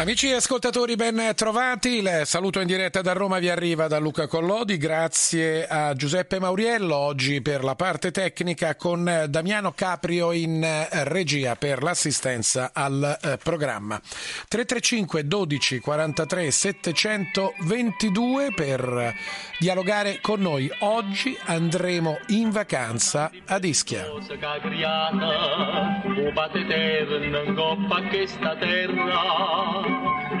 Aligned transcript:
Amici 0.00 0.30
e 0.30 0.36
ascoltatori, 0.36 0.96
ben 0.96 1.32
trovati. 1.34 1.98
Il 1.98 2.22
saluto 2.24 2.60
in 2.60 2.66
diretta 2.66 3.02
da 3.02 3.12
Roma 3.12 3.38
vi 3.38 3.50
arriva 3.50 3.86
da 3.86 3.98
Luca 3.98 4.26
Collodi. 4.26 4.78
Grazie 4.78 5.66
a 5.66 5.92
Giuseppe 5.92 6.40
Mauriello 6.40 6.96
oggi 6.96 7.42
per 7.42 7.62
la 7.62 7.74
parte 7.74 8.10
tecnica 8.10 8.76
con 8.76 9.26
Damiano 9.28 9.72
Caprio 9.72 10.32
in 10.32 10.66
regia 11.04 11.54
per 11.56 11.82
l'assistenza 11.82 12.70
al 12.72 13.18
eh, 13.20 13.36
programma. 13.42 14.00
335 14.48 15.26
12 15.26 15.80
43 15.80 16.50
722 16.50 18.52
per 18.54 19.14
dialogare 19.58 20.20
con 20.22 20.40
noi. 20.40 20.70
Oggi 20.78 21.36
andremo 21.44 22.20
in 22.28 22.48
vacanza 22.48 23.30
ad 23.44 23.64
Ischia. 23.64 24.06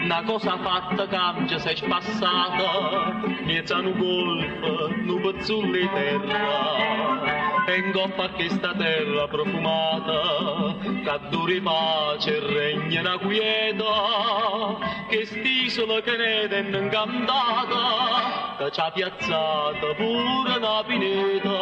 Una 0.02 0.22
cosa 0.24 0.56
fatta 0.58 1.06
cambia 1.06 1.58
se 1.58 1.72
è 1.72 1.86
passata, 1.86 3.20
miezza 3.42 3.76
un 3.76 3.96
golfo, 3.96 4.86
un 4.88 5.20
pezzullo 5.20 5.72
di 5.72 5.88
terra. 5.92 7.64
E 7.66 7.76
in 7.76 7.92
coppa 7.92 8.28
questa 8.30 8.74
terra 8.74 9.28
profumata, 9.28 10.74
che 10.82 11.20
duri 11.28 11.60
pace 11.60 12.36
e 12.36 12.40
regna 12.40 13.00
una 13.00 13.18
quieta, 13.18 14.78
che 15.08 15.26
st'isola 15.26 16.00
che 16.00 16.16
ne 16.16 16.48
è 16.48 16.58
incantata, 16.58 18.56
che 18.58 18.70
ci 18.72 18.80
ha 18.80 18.90
piazzata 18.90 19.94
pure 19.94 20.56
una 20.56 20.82
pineta. 20.84 21.58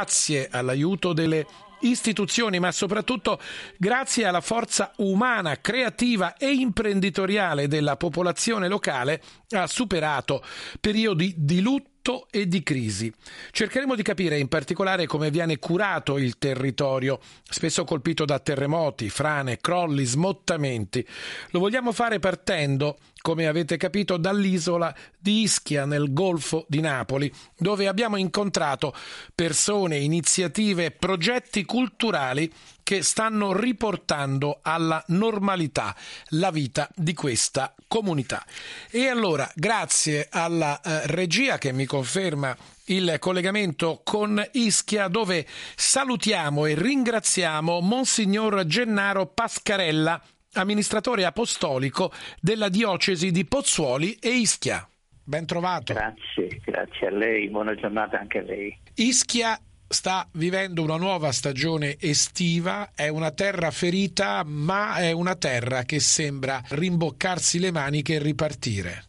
all'aiuto 0.50 1.14
delle 1.14 1.46
istituzioni, 1.82 2.60
ma 2.60 2.72
soprattutto 2.72 3.40
grazie 3.78 4.26
alla 4.26 4.42
forza 4.42 4.92
umana, 4.98 5.58
creativa 5.62 6.36
e 6.38 6.52
imprenditoriale 6.52 7.68
della 7.68 7.96
popolazione 7.96 8.68
locale, 8.68 9.22
ha 9.52 9.68
superato 9.68 10.44
periodi 10.80 11.34
di 11.38 11.62
lutto 11.62 12.28
e 12.32 12.48
di 12.48 12.64
crisi. 12.64 13.14
Cercheremo 13.52 13.96
di 13.96 14.02
capire 14.02 14.40
in 14.40 14.48
particolare 14.48 15.06
come 15.06 15.30
viene 15.30 15.58
curato 15.58 16.18
il 16.18 16.38
territorio, 16.38 17.20
spesso 17.44 17.84
colpito 17.84 18.26
da 18.26 18.40
terremoti, 18.40 19.10
frane, 19.10 19.58
crolli, 19.58 20.06
smottamenti. 20.06 21.06
Lo 21.52 21.60
vogliamo 21.60 21.92
fare 21.92 22.20
partendo 22.20 22.98
come 23.22 23.48
avete 23.48 23.78
capito, 23.78 24.18
dall'isola 24.18 24.94
di 25.18 25.42
Ischia 25.42 25.86
nel 25.86 26.14
Golfo 26.14 26.66
di 26.68 26.80
Napoli, 26.80 27.32
dove 27.58 27.88
abbiamo 27.88 28.18
incontrato 28.18 28.94
persone, 29.36 29.98
iniziative, 29.98 30.92
progetti 30.92 31.66
culturali 31.66 32.52
che 32.84 33.04
stanno 33.04 33.54
riportando 33.54 34.60
alla 34.64 35.04
normalità 35.10 35.96
la 36.30 36.50
vita 36.50 36.90
di 36.96 37.14
questa 37.14 37.76
comunità. 37.88 38.44
E 38.90 39.08
allora, 39.08 39.50
grazie 39.54 40.28
alla 40.32 40.82
eh, 40.82 41.06
regia 41.08 41.58
che 41.60 41.72
mi 41.72 41.86
conferma 41.86 42.56
il 42.86 43.18
collegamento 43.20 44.02
con 44.04 44.44
Ischia 44.54 45.08
dove 45.08 45.46
salutiamo 45.76 46.66
e 46.66 46.74
ringraziamo 46.74 47.80
Monsignor 47.80 48.66
Gennaro 48.66 49.28
Pascarella, 49.28 50.20
amministratore 50.54 51.26
apostolico 51.26 52.12
della 52.42 52.70
diocesi 52.70 53.32
di 53.32 53.46
Pozzuoli 53.46 54.14
e 54.14 54.30
Ischia. 54.30 54.88
Ben 55.24 55.46
trovato. 55.46 55.94
Grazie, 55.94 56.60
grazie 56.64 57.08
a 57.08 57.12
lei, 57.12 57.50
buona 57.50 57.76
giornata 57.76 58.20
anche 58.20 58.40
a 58.40 58.42
lei. 58.42 58.76
Ischia 58.96 59.60
sta 59.88 60.28
vivendo 60.34 60.84
una 60.84 60.98
nuova 60.98 61.32
stagione 61.32 61.98
estiva, 62.00 62.92
è 62.96 63.10
una 63.10 63.32
terra 63.32 63.70
ferita, 63.70 64.44
ma 64.44 64.96
è 64.96 65.12
una 65.12 65.36
terra 65.36 65.84
che 65.84 66.00
sembra 66.00 66.62
rimboccarsi 66.70 67.60
le 67.60 67.72
maniche 67.72 68.16
e 68.16 68.20
ripartire. 68.20 69.04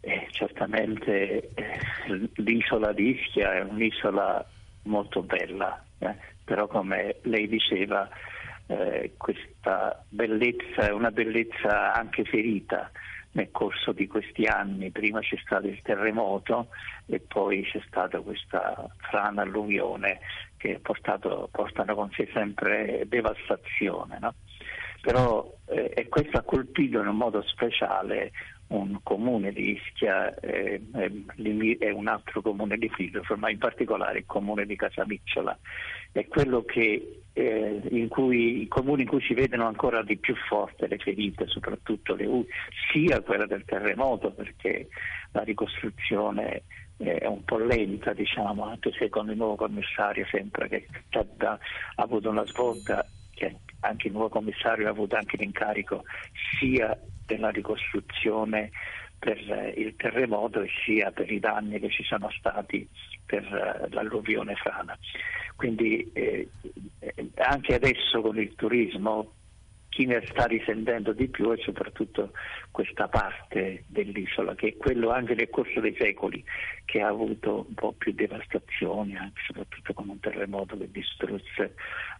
Eh, 0.00 0.28
certamente 0.30 1.50
eh, 1.54 1.80
l'isola 2.36 2.92
di 2.92 3.18
Ischia 3.18 3.54
è 3.54 3.62
un'isola 3.62 4.46
molto 4.84 5.22
bella, 5.22 5.82
eh, 5.98 6.14
però 6.44 6.66
come 6.66 7.16
lei 7.22 7.48
diceva 7.48 8.08
eh, 8.66 9.12
questa 9.16 10.04
bellezza 10.08 10.88
è 10.88 10.90
una 10.90 11.10
bellezza 11.10 11.92
anche 11.92 12.24
ferita 12.24 12.90
nel 13.32 13.50
corso 13.50 13.92
di 13.92 14.06
questi 14.06 14.44
anni. 14.44 14.90
Prima 14.90 15.20
c'è 15.20 15.36
stato 15.44 15.66
il 15.66 15.80
terremoto 15.82 16.68
e 17.06 17.20
poi 17.20 17.62
c'è 17.64 17.80
stata 17.86 18.20
questa 18.20 18.88
frana 18.98 19.42
alluvione 19.42 20.20
che 20.56 20.78
portato, 20.80 21.48
portano 21.50 21.94
con 21.94 22.10
sé 22.12 22.28
sempre 22.32 23.04
devastazione. 23.06 24.18
No? 24.20 24.34
Però 25.00 25.52
eh, 25.66 25.92
e 25.94 26.08
questo 26.08 26.38
ha 26.38 26.42
colpito 26.42 27.00
in 27.00 27.08
un 27.08 27.16
modo 27.16 27.42
speciale 27.42 28.32
un 28.74 28.98
comune 29.02 29.52
di 29.52 29.72
Ischia 29.72 30.34
e, 30.40 30.80
e, 30.94 31.76
e 31.78 31.90
un 31.90 32.08
altro 32.08 32.42
comune 32.42 32.76
di 32.76 32.88
Filofro, 32.88 33.36
ma 33.36 33.50
in 33.50 33.58
particolare 33.58 34.18
il 34.18 34.26
comune 34.26 34.66
di 34.66 34.76
Casamicciola. 34.76 35.58
È 36.12 36.26
quello 36.26 36.64
che, 36.64 37.22
eh, 37.32 37.80
in 37.90 38.08
cui, 38.08 38.62
i 38.62 38.68
comuni 38.68 39.02
in 39.02 39.08
cui 39.08 39.22
si 39.22 39.34
vedono 39.34 39.66
ancora 39.66 40.02
di 40.02 40.16
più 40.16 40.34
forte 40.34 40.86
le 40.86 40.98
ferite, 40.98 41.46
soprattutto 41.46 42.14
le 42.14 42.26
U, 42.26 42.46
sia 42.92 43.20
quella 43.20 43.46
del 43.46 43.64
terremoto, 43.64 44.30
perché 44.32 44.88
la 45.32 45.42
ricostruzione 45.42 46.62
è 46.96 47.26
un 47.26 47.44
po' 47.44 47.58
lenta, 47.58 48.12
diciamo, 48.12 48.64
anche 48.64 48.92
se 48.92 49.08
con 49.08 49.28
il 49.28 49.36
nuovo 49.36 49.56
commissario 49.56 50.24
sembra 50.30 50.68
che 50.68 50.86
ha 51.10 51.58
avuto 51.96 52.30
una 52.30 52.46
svolta 52.46 53.04
che 53.34 53.46
anche 53.84 54.08
il 54.08 54.12
nuovo 54.12 54.28
commissario 54.28 54.86
ha 54.86 54.90
avuto 54.90 55.16
anche 55.16 55.36
l'incarico 55.36 56.04
sia 56.58 56.98
della 57.26 57.50
ricostruzione 57.50 58.70
per 59.18 59.38
il 59.76 59.94
terremoto 59.96 60.60
e 60.60 60.68
sia 60.84 61.10
per 61.10 61.30
i 61.30 61.40
danni 61.40 61.80
che 61.80 61.88
ci 61.88 62.04
sono 62.04 62.30
stati 62.30 62.86
per 63.24 63.88
l'alluvione 63.90 64.54
frana. 64.54 64.98
Quindi 65.56 66.10
eh, 66.12 66.48
anche 67.36 67.74
adesso 67.74 68.20
con 68.20 68.38
il 68.38 68.54
turismo 68.54 69.32
chi 69.94 70.06
ne 70.06 70.26
sta 70.26 70.46
risentendo 70.46 71.12
di 71.12 71.28
più 71.28 71.52
è 71.52 71.62
soprattutto 71.62 72.32
questa 72.72 73.06
parte 73.06 73.84
dell'isola, 73.86 74.56
che 74.56 74.70
è 74.70 74.76
quello 74.76 75.10
anche 75.10 75.36
nel 75.36 75.48
corso 75.48 75.78
dei 75.78 75.94
secoli 75.96 76.44
che 76.84 77.00
ha 77.00 77.06
avuto 77.06 77.64
un 77.68 77.74
po' 77.74 77.92
più 77.92 78.12
devastazioni, 78.12 79.16
anche 79.16 79.40
soprattutto 79.46 79.92
con 79.94 80.08
un 80.08 80.18
terremoto 80.18 80.76
che 80.76 80.90
distrusse 80.90 81.76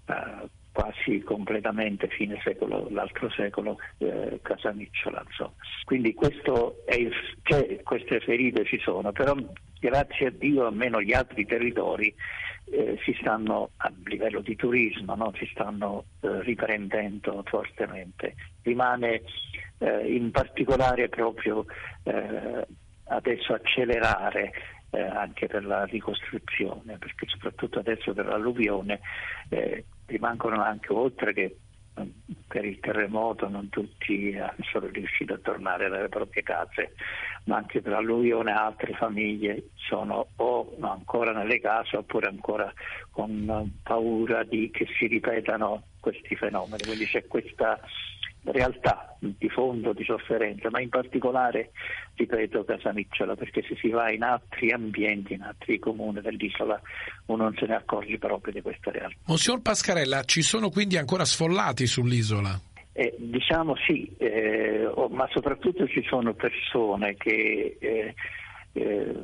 uh, 0.07 0.49
quasi 0.75 1.21
completamente 1.21 2.09
fine 2.09 2.41
secolo, 2.43 2.89
l'altro 2.91 3.31
secolo 3.31 3.79
eh, 3.99 4.41
Casamicciola. 4.43 5.23
Insomma. 5.25 5.53
Quindi 5.85 6.17
il, 6.19 7.13
cioè, 7.45 7.81
queste 7.85 8.19
ferite 8.19 8.65
ci 8.65 8.81
sono, 8.81 9.13
però 9.13 9.37
grazie 9.79 10.27
a 10.27 10.31
Dio 10.31 10.67
almeno 10.67 11.01
gli 11.01 11.13
altri 11.13 11.47
territori 11.47 12.13
eh, 12.73 12.99
si 13.05 13.17
stanno 13.21 13.71
a 13.77 13.93
livello 14.07 14.41
di 14.41 14.57
turismo 14.57 15.15
no? 15.15 15.33
si 15.37 15.47
stanno 15.53 16.07
eh, 16.21 16.43
riprendendo 16.43 17.45
fortemente. 17.47 18.35
Rimane 18.63 19.23
eh, 19.79 20.13
in 20.13 20.33
particolare 20.33 21.09
proprio 21.09 21.67
eh, 22.03 22.67
adesso 23.05 23.53
accelerare 23.53 24.53
eh, 24.91 25.01
anche 25.01 25.47
per 25.47 25.65
la 25.65 25.85
ricostruzione, 25.85 26.99
perché 26.99 27.27
soprattutto 27.29 27.79
adesso 27.79 28.13
per 28.13 28.27
l'alluvione 28.27 29.01
eh, 29.51 29.85
rimangono 30.07 30.63
anche 30.63 30.93
oltre 30.93 31.33
che 31.33 31.57
per 32.49 32.65
il 32.65 32.81
terremoto 32.81 33.49
non 33.49 33.69
tutti 33.69 34.37
sono 34.71 34.87
riusciti 34.87 35.33
a 35.33 35.39
tornare 35.39 35.87
alle 35.87 36.09
proprie 36.09 36.43
case, 36.43 36.95
ma 37.45 37.57
anche 37.57 37.81
per 37.81 37.93
l'alluvione 37.93 38.53
altre 38.53 38.95
famiglie 38.95 39.71
sono 39.75 40.27
o 40.37 40.77
ancora 40.81 41.33
nelle 41.33 41.61
case 41.61 41.97
oppure 41.97 42.27
ancora 42.27 42.73
con 43.11 43.71
paura 43.83 44.43
di 44.43 44.71
che 44.71 44.87
si 44.99 45.07
ripetano 45.07 45.85
questi 46.01 46.35
fenomeni. 46.37 46.83
Quindi 46.85 47.07
c'è 47.07 47.27
questa 47.27 47.81
realtà 48.45 49.17
di 49.19 49.49
fondo 49.49 49.93
di 49.93 50.05
sofferenza, 50.05 50.69
ma 50.71 50.81
in 50.81 50.89
particolare, 50.89 51.71
ripeto, 52.15 52.65
Casamicciola, 52.65 53.35
perché 53.35 53.63
se 53.63 53.77
si 53.77 53.89
va 53.89 54.11
in 54.11 54.23
altri 54.23 54.71
ambienti, 54.71 55.35
in 55.35 55.43
altri 55.43 55.79
comuni 55.79 56.21
dell'isola, 56.21 56.81
uno 57.27 57.45
non 57.45 57.55
se 57.57 57.67
ne 57.67 57.77
accorge 57.77 58.19
proprio 58.19 58.53
di 58.53 58.61
questa 58.61 58.91
realtà. 58.91 59.17
Monsignor 59.27 59.63
Pascarella, 59.63 60.25
ci 60.25 60.43
sono 60.43 60.71
quindi 60.71 60.97
ancora 60.97 61.25
sfollati 61.25 61.87
sull'isola? 61.87 62.61
Eh, 62.93 63.15
diciamo 63.19 63.75
sì, 63.77 64.09
eh, 64.19 64.89
ma 65.11 65.29
soprattutto 65.33 65.89
ci 65.89 66.05
sono 66.07 66.33
persone 66.35 67.17
che 67.17 67.77
eh, 67.81 68.15
eh 68.73 69.15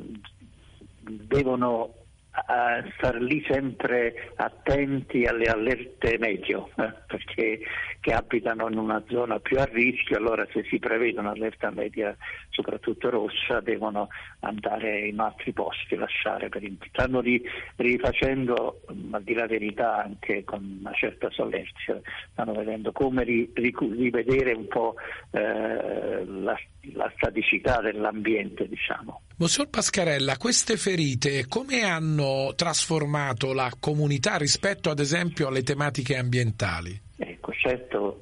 devono 1.03 1.93
a 2.31 2.83
star 2.95 3.15
lì 3.21 3.43
sempre 3.47 4.31
attenti 4.35 5.25
alle 5.25 5.45
allerte 5.45 6.17
meglio, 6.17 6.69
eh, 6.77 6.93
perché 7.07 7.59
che 7.99 8.13
abitano 8.13 8.69
in 8.69 8.77
una 8.77 9.03
zona 9.09 9.39
più 9.39 9.59
a 9.59 9.65
rischio, 9.65 10.17
allora 10.17 10.47
se 10.51 10.63
si 10.69 10.79
prevede 10.79 11.19
un'allerta 11.19 11.71
media, 11.71 12.15
soprattutto 12.51 13.09
rossa, 13.09 13.59
devono 13.61 14.09
andare 14.41 15.07
in 15.07 15.19
altri 15.19 15.51
posti, 15.51 15.95
lasciare 15.95 16.49
per 16.49 16.61
stanno 16.91 17.19
ri, 17.21 17.41
rifacendo, 17.77 18.81
a 19.11 19.19
dire 19.19 19.39
la 19.39 19.47
verità, 19.47 20.03
anche 20.03 20.43
con 20.43 20.77
una 20.81 20.93
certa 20.93 21.29
solerzia, 21.31 21.99
stanno 22.31 22.53
vedendo 22.53 22.91
come 22.91 23.23
ri, 23.23 23.51
rivedere 23.53 24.53
un 24.53 24.67
po' 24.67 24.95
eh, 25.31 26.23
la, 26.25 26.57
la 26.93 27.11
staticità 27.15 27.81
dell'ambiente, 27.81 28.67
diciamo. 28.67 29.21
Monsignor 29.37 29.69
Pascarella, 29.69 30.37
queste 30.37 30.77
ferite 30.77 31.47
come 31.47 31.81
hanno 31.81 32.53
trasformato 32.55 33.53
la 33.53 33.71
comunità 33.79 34.37
rispetto 34.37 34.89
ad 34.89 34.99
esempio 34.99 35.47
alle 35.47 35.63
tematiche 35.63 36.15
ambientali? 36.17 36.99
Ecco, 37.17 37.51
certo, 37.53 38.21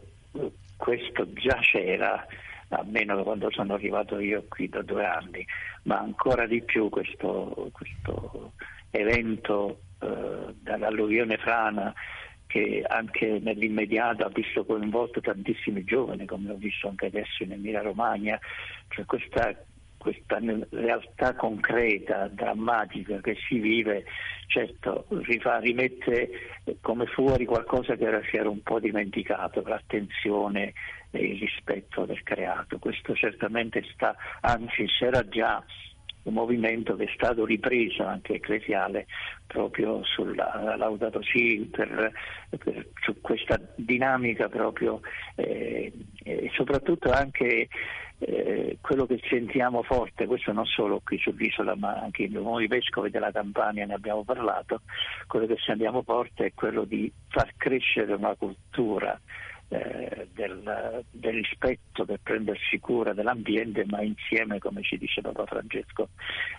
questo 0.77 1.31
già 1.33 1.59
c'era, 1.59 2.25
almeno 2.69 3.21
quando 3.24 3.50
sono 3.51 3.74
arrivato 3.74 4.19
io 4.19 4.45
qui 4.48 4.69
da 4.69 4.81
due 4.81 5.06
anni, 5.06 5.45
ma 5.83 6.00
ancora 6.00 6.45
di 6.45 6.62
più 6.62 6.89
questo, 6.89 7.69
questo 7.71 8.54
evento 8.92 9.81
eh, 10.00 10.54
dall'alluvione 10.62 11.38
frana 11.38 11.94
che 12.48 12.83
anche 12.88 13.39
nell'immediato 13.39 14.25
ha 14.25 14.30
visto 14.30 14.66
coinvolto 14.66 15.21
tantissimi 15.21 15.83
giovani, 15.83 16.25
come 16.25 16.51
ho 16.51 16.56
visto 16.56 16.88
anche 16.88 17.06
adesso 17.06 17.44
in 17.44 17.51
Emilia 17.51 17.81
Romagna, 17.81 18.39
cioè 18.88 19.06
questa 19.06 19.56
questa 20.00 20.39
realtà 20.69 21.36
concreta, 21.36 22.30
drammatica 22.30 23.19
che 23.19 23.36
si 23.48 23.60
vive, 23.60 24.06
certo 24.48 25.06
rifà, 25.10 25.60
rimette 25.60 26.30
come 26.80 27.06
fuori 27.06 27.45
qualcosa 27.45 27.95
che 27.95 28.06
era, 28.06 28.21
si 28.31 28.38
era 28.38 28.50
un 28.50 28.63
po' 28.63 28.80
dimenticato, 28.80 29.62
l'attenzione 29.62 30.74
il 31.11 31.39
rispetto 31.39 32.06
del 32.06 32.21
creato. 32.23 32.77
Questo 32.79 33.13
certamente 33.15 33.83
sta, 33.94 34.15
anzi 34.41 34.85
c'era 34.85 35.27
già 35.27 35.63
un 36.23 36.33
movimento 36.33 36.95
che 36.95 37.06
è 37.06 37.11
stato 37.13 37.45
ripreso 37.45 38.03
anche 38.03 38.35
ecclesiale 38.35 39.07
proprio 39.47 40.03
sulla 40.03 40.75
Laudato 40.77 41.21
Si 41.23 41.67
per, 41.71 42.11
per, 42.57 42.88
su 43.01 43.19
questa 43.21 43.59
dinamica 43.75 44.50
proprio 44.50 45.00
eh, 45.35 45.91
e 46.23 46.51
soprattutto 46.53 47.09
anche 47.09 47.69
eh, 48.19 48.77
quello 48.81 49.06
che 49.06 49.19
sentiamo 49.29 49.81
forte, 49.81 50.25
questo 50.25 50.51
non 50.51 50.65
solo 50.65 51.01
qui 51.03 51.17
sull'isola 51.17 51.75
ma 51.75 51.94
anche 51.94 52.27
nuovi 52.27 52.67
vescovi 52.67 53.09
della 53.09 53.31
Campania 53.31 53.85
ne 53.85 53.94
abbiamo 53.94 54.23
parlato, 54.23 54.81
quello 55.25 55.45
che 55.45 55.56
sentiamo 55.65 56.03
forte 56.03 56.47
è 56.47 56.53
quello 56.53 56.83
di 56.83 57.11
far 57.29 57.53
crescere 57.57 58.13
una 58.13 58.35
cultura 58.35 59.19
eh, 59.69 60.27
del, 60.33 61.04
del, 61.12 61.33
rispetto 61.33 62.04
per 62.04 62.19
prendersi 62.24 62.80
cura 62.80 63.13
dell'ambiente, 63.13 63.86
ma 63.88 64.01
insieme, 64.01 64.57
come 64.57 64.81
ci 64.81 64.98
dice 64.98 65.21
Papa 65.21 65.45
Francesco 65.45 66.10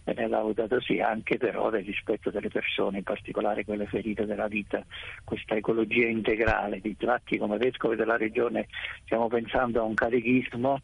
nell'Audato 0.05 0.81
sì, 0.81 1.01
anche 1.01 1.37
però 1.37 1.71
del 1.71 1.85
rispetto 1.85 2.31
delle 2.31 2.49
persone, 2.49 2.99
in 2.99 3.05
particolare 3.05 3.65
quelle 3.65 3.87
ferite 3.87 4.27
della 4.27 4.47
vita, 4.47 4.85
questa 5.25 5.57
ecologia 5.57 6.07
integrale. 6.07 6.81
Di 6.81 6.97
tratti 6.97 7.37
come 7.37 7.59
vescovi 7.59 7.97
della 7.97 8.17
regione 8.17 8.69
stiamo 9.05 9.29
pensando 9.29 9.81
a 9.81 9.85
un 9.85 9.95
catechismo 9.95 10.81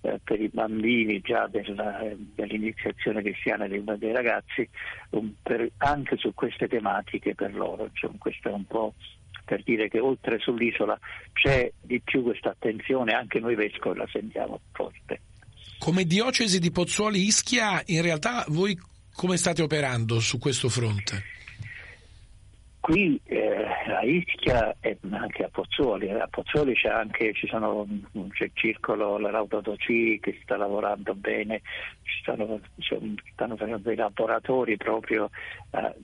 eh, 0.00 0.20
per 0.22 0.40
i 0.40 0.48
bambini 0.48 1.20
già 1.20 1.46
della, 1.46 2.04
dell'iniziazione 2.34 3.22
cristiana 3.22 3.66
dei, 3.68 3.82
dei 3.98 4.12
ragazzi, 4.12 4.68
un, 5.10 5.32
per, 5.42 5.70
anche 5.78 6.16
su 6.16 6.34
queste 6.34 6.66
tematiche 6.66 7.34
per 7.34 7.54
loro. 7.54 7.90
Cioè, 7.92 8.10
questo 8.18 8.48
è 8.48 8.52
un 8.52 8.64
po' 8.66 8.94
per 9.48 9.62
dire 9.62 9.88
che 9.88 9.98
oltre 9.98 10.38
sull'isola 10.38 10.98
c'è 11.32 11.72
di 11.80 11.98
più 12.02 12.22
questa 12.22 12.50
attenzione, 12.50 13.14
anche 13.14 13.40
noi 13.40 13.54
vescovi 13.54 13.98
la 13.98 14.06
sentiamo 14.12 14.60
forte. 14.72 15.22
Come 15.78 16.04
diocesi 16.04 16.58
di 16.58 16.70
Pozzuoli 16.70 17.24
Ischia, 17.24 17.80
in 17.86 18.02
realtà 18.02 18.44
voi 18.48 18.78
come 19.14 19.38
state 19.38 19.62
operando 19.62 20.20
su 20.20 20.38
questo 20.38 20.68
fronte? 20.68 21.36
Qui 22.80 23.18
eh, 23.24 23.64
a 23.86 24.02
Ischia 24.02 24.76
e 24.80 24.98
anche 25.10 25.44
a 25.44 25.48
Pozzuoli, 25.50 26.10
a 26.10 26.28
Pozzuoli 26.28 26.74
c'è 26.74 26.88
anche, 26.88 27.32
ci 27.32 27.46
sono, 27.46 27.86
c'è 28.32 28.44
il 28.44 28.50
circolo, 28.52 29.18
l'Autodoci 29.18 30.18
che 30.20 30.38
sta 30.42 30.56
lavorando 30.56 31.14
bene, 31.14 31.62
ci 32.02 32.20
stanno, 32.20 32.60
stanno 33.32 33.56
facendo 33.56 33.88
dei 33.88 33.96
laboratori 33.96 34.76
proprio 34.76 35.30
eh, 35.70 35.94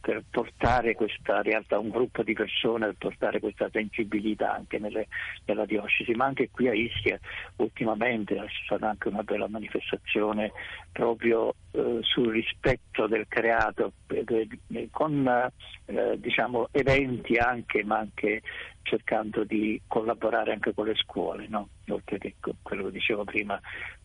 per 0.00 0.24
portare 0.30 0.94
questa 0.94 1.42
realtà, 1.42 1.78
un 1.78 1.90
gruppo 1.90 2.22
di 2.22 2.32
persone, 2.32 2.86
per 2.86 2.96
portare 2.98 3.40
questa 3.40 3.68
sensibilità 3.70 4.54
anche 4.54 4.78
nelle, 4.78 5.08
nella 5.44 5.66
diocesi, 5.66 6.12
ma 6.12 6.24
anche 6.24 6.48
qui 6.50 6.68
a 6.68 6.74
Ischia 6.74 7.18
ultimamente 7.56 8.34
c'è 8.34 8.46
stata 8.64 8.88
anche 8.88 9.08
una 9.08 9.22
bella 9.22 9.48
manifestazione 9.48 10.52
proprio 10.90 11.54
eh, 11.72 11.98
sul 12.00 12.32
rispetto 12.32 13.06
del 13.06 13.26
creato, 13.28 13.92
eh, 14.08 14.88
con 14.90 15.50
eh, 15.86 16.18
diciamo, 16.18 16.68
eventi 16.72 17.36
anche, 17.36 17.84
ma 17.84 17.98
anche 17.98 18.42
cercando 18.82 19.44
di 19.44 19.80
collaborare 19.86 20.52
anche 20.52 20.74
con 20.74 20.86
le 20.86 20.94
scuole, 20.96 21.46
no? 21.48 21.68
oltre 21.88 22.18
che 22.18 22.34
quello 22.62 22.84
che 22.86 22.92
dicevo 22.92 23.24
prima 23.24 23.60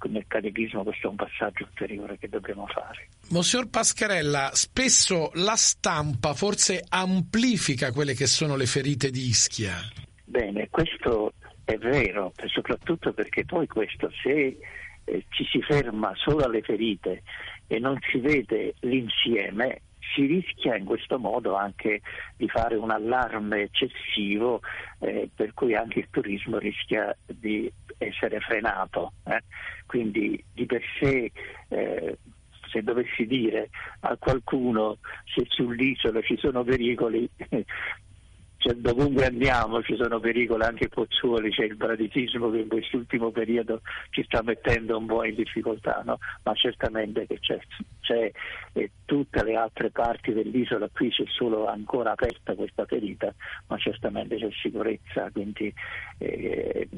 nel 0.07 0.25
catechismo, 0.27 0.83
questo 0.83 1.07
è 1.07 1.09
un 1.09 1.15
passaggio 1.15 1.63
ulteriore 1.63 2.17
che 2.17 2.29
dobbiamo 2.29 2.67
fare. 2.67 3.09
Monsignor 3.29 3.69
Pascarella, 3.69 4.51
spesso 4.53 5.31
la 5.33 5.55
stampa 5.55 6.33
forse 6.33 6.83
amplifica 6.87 7.91
quelle 7.91 8.13
che 8.13 8.27
sono 8.27 8.55
le 8.55 8.65
ferite 8.65 9.09
di 9.09 9.27
Ischia. 9.27 9.75
Bene, 10.23 10.69
questo 10.69 11.33
è 11.63 11.77
vero, 11.77 12.33
soprattutto 12.45 13.13
perché 13.13 13.45
poi 13.45 13.67
questo 13.67 14.11
se 14.21 14.57
eh, 15.03 15.25
ci 15.29 15.45
si 15.45 15.61
ferma 15.61 16.11
solo 16.15 16.43
alle 16.43 16.61
ferite 16.61 17.23
e 17.67 17.79
non 17.79 17.97
si 18.11 18.19
vede 18.19 18.75
l'insieme, 18.81 19.81
si 20.13 20.25
rischia 20.25 20.75
in 20.75 20.85
questo 20.85 21.17
modo 21.19 21.55
anche 21.55 22.01
di 22.37 22.47
fare 22.47 22.75
un 22.75 22.91
allarme 22.91 23.63
eccessivo 23.63 24.61
eh, 24.99 25.29
per 25.33 25.53
cui 25.53 25.75
anche 25.75 25.99
il 25.99 26.07
turismo 26.09 26.57
rischia 26.57 27.15
di 27.25 27.71
essere 27.97 28.39
frenato. 28.39 29.13
Eh. 29.25 29.41
Quindi 29.85 30.43
di 30.53 30.65
per 30.65 30.81
sé 30.99 31.31
eh, 31.69 32.17
se 32.69 32.83
dovessi 32.83 33.25
dire 33.25 33.69
a 34.01 34.17
qualcuno 34.17 34.97
se 35.33 35.45
sull'isola 35.47 36.21
ci 36.21 36.37
sono 36.37 36.63
pericoli 36.63 37.29
cioè, 38.65 38.73
dovunque 38.73 39.27
andiamo 39.27 39.83
ci 39.83 39.95
sono 39.95 40.19
pericoli, 40.19 40.63
anche 40.63 40.89
Pozzuoli 40.89 41.51
c'è 41.51 41.65
il 41.65 41.75
bradisismo 41.75 42.49
che 42.49 42.61
in 42.61 42.67
quest'ultimo 42.67 43.29
periodo 43.29 43.81
ci 44.09 44.23
sta 44.23 44.41
mettendo 44.41 44.97
un 44.97 45.05
po' 45.05 45.23
in 45.23 45.35
difficoltà, 45.35 46.01
no? 46.03 46.17
ma 46.41 46.53
certamente 46.55 47.27
che 47.27 47.39
c'è, 47.39 47.59
c'è 48.01 48.31
eh, 48.73 48.91
tutte 49.05 49.43
le 49.43 49.55
altre 49.55 49.91
parti 49.91 50.33
dell'isola, 50.33 50.89
qui 50.91 51.11
c'è 51.11 51.25
solo 51.27 51.67
ancora 51.67 52.13
aperta 52.13 52.55
questa 52.55 52.85
ferita, 52.85 53.31
ma 53.67 53.77
certamente 53.77 54.35
c'è 54.37 54.49
sicurezza, 54.59 55.29
quindi 55.31 55.71
eh, 56.17 56.89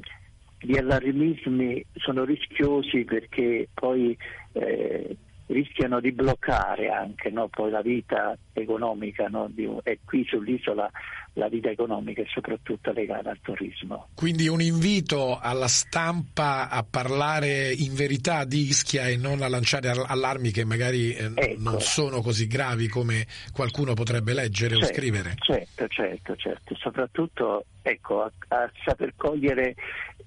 gli 0.60 0.78
allarmismi 0.78 1.86
sono 1.96 2.24
rischiosi 2.24 3.04
perché 3.04 3.68
poi 3.74 4.18
eh, 4.54 5.18
rischiano 5.48 6.00
di 6.00 6.12
bloccare 6.12 6.90
anche 6.90 7.30
no, 7.30 7.50
la 7.70 7.82
vita 7.82 8.38
economica 8.54 9.28
no, 9.28 9.48
di, 9.50 9.68
e 9.84 10.00
qui 10.04 10.26
sull'isola 10.28 10.90
la 11.38 11.48
vita 11.48 11.70
economica 11.70 12.22
è 12.22 12.26
soprattutto 12.28 12.92
legata 12.92 13.30
al 13.30 13.40
turismo. 13.42 14.10
Quindi 14.16 14.48
un 14.48 14.62
invito 14.62 15.40
alla 15.40 15.68
stampa 15.68 16.70
a 16.70 16.84
parlare 16.84 17.72
in 17.72 17.94
verità 17.94 18.44
di 18.44 18.68
Ischia 18.68 19.08
e 19.08 19.18
non 19.18 19.42
a 19.42 19.48
lanciare 19.48 19.90
allarmi 19.90 20.52
che 20.52 20.66
magari 20.66 21.14
eh, 21.14 21.32
ecco. 21.34 21.62
non 21.62 21.80
sono 21.80 22.22
così 22.22 22.48
gravi 22.48 22.88
come 22.88 23.26
qualcuno 23.54 23.94
potrebbe 23.94 24.34
leggere 24.34 24.76
certo, 24.76 24.86
o 24.86 24.94
scrivere. 24.94 25.34
Certo, 25.38 25.88
certo, 25.88 26.36
certo. 26.36 26.76
Soprattutto 26.76 27.66
ecco, 27.84 28.24
a, 28.24 28.32
a 28.50 28.72
saper 28.84 29.14
cogliere 29.16 29.76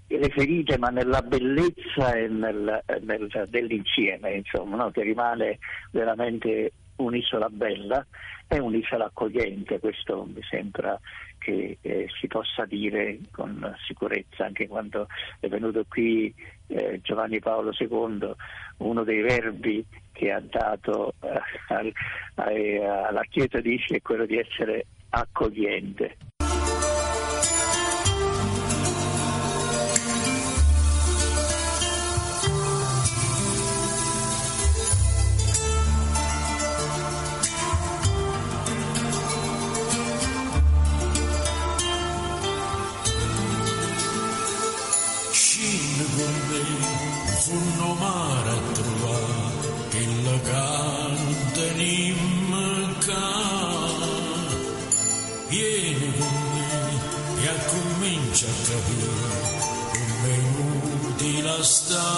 le 0.06 0.28
ferite 0.30 0.76
ma 0.76 0.88
nella 0.88 1.22
bellezza 1.22 2.14
e 2.14 2.26
nel, 2.26 2.82
nel, 3.02 3.46
dell'insieme, 3.48 4.34
insomma, 4.34 4.76
no? 4.76 4.90
che 4.90 5.02
rimane 5.10 5.58
veramente 5.90 6.72
un'isola 6.96 7.48
bella 7.48 8.06
è 8.46 8.58
un'isola 8.58 9.06
accogliente, 9.06 9.78
questo 9.78 10.24
mi 10.24 10.42
sembra 10.42 10.98
che 11.38 11.78
eh, 11.80 12.06
si 12.20 12.26
possa 12.26 12.64
dire 12.64 13.18
con 13.30 13.74
sicurezza, 13.86 14.44
anche 14.44 14.66
quando 14.66 15.06
è 15.38 15.48
venuto 15.48 15.84
qui 15.88 16.34
eh, 16.66 17.00
Giovanni 17.02 17.38
Paolo 17.38 17.72
II, 17.76 18.32
uno 18.78 19.04
dei 19.04 19.20
verbi 19.20 19.84
che 20.12 20.32
ha 20.32 20.40
dato 20.40 21.14
eh, 21.20 21.40
al, 21.68 21.92
alla 22.34 23.22
Chiesa 23.22 23.60
di 23.60 23.74
Ischia 23.74 23.96
è 23.96 24.02
quello 24.02 24.26
di 24.26 24.36
essere 24.36 24.86
accogliente. 25.10 26.16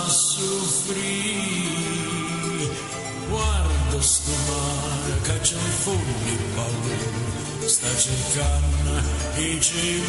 A 0.04 0.08
guarda 3.28 4.00
sto 4.00 4.32
mare 4.48 5.20
che 5.22 5.40
c'è 5.40 5.54
un 5.54 5.70
fondo 5.84 6.18
di 6.24 6.36
paura 6.54 7.68
sta 7.68 7.96
cercando 7.96 9.02
e 9.36 9.60
ci 9.60 10.02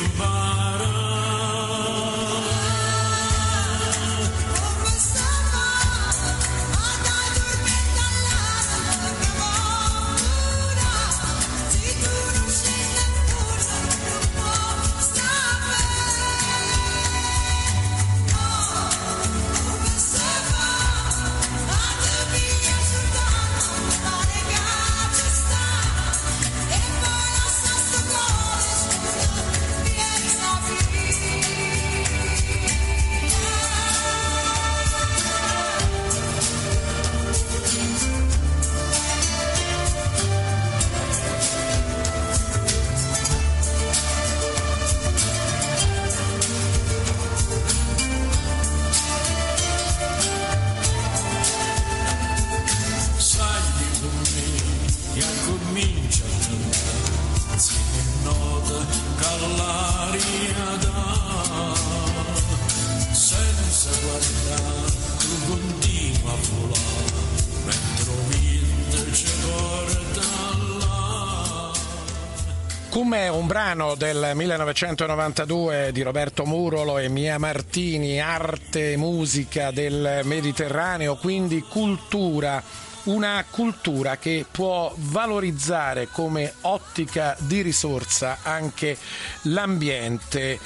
brano 73.53 73.93
del 73.93 74.31
1992 74.33 75.91
di 75.91 76.01
Roberto 76.01 76.43
Murolo 76.43 76.97
e 76.97 77.07
Mia 77.07 77.37
Martini, 77.37 78.19
arte 78.19 78.93
e 78.93 78.97
musica 78.97 79.69
del 79.69 80.21
Mediterraneo, 80.23 81.17
quindi 81.17 81.61
cultura 81.61 82.63
una 83.03 83.45
cultura 83.47 84.17
che 84.17 84.47
può 84.49 84.91
valorizzare 84.97 86.07
come 86.07 86.51
ottica 86.61 87.35
di 87.41 87.61
risorsa 87.61 88.39
anche 88.41 88.97
l'ambiente, 89.43 90.59